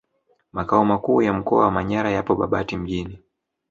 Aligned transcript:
Makao 0.53 0.85
makuu 0.85 1.21
ya 1.21 1.33
mkoa 1.33 1.65
wa 1.65 1.71
Manyara 1.71 2.11
yapo 2.11 2.35
Babati 2.35 2.77
Mjini 2.77 3.19